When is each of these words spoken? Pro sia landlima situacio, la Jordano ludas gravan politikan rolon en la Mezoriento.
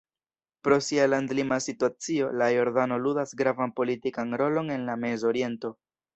Pro 0.67 0.77
sia 0.85 1.03
landlima 1.11 1.59
situacio, 1.65 2.31
la 2.43 2.47
Jordano 2.55 2.99
ludas 3.05 3.35
gravan 3.43 3.75
politikan 3.83 4.35
rolon 4.45 4.75
en 4.79 4.91
la 4.91 4.99
Mezoriento. 5.05 5.75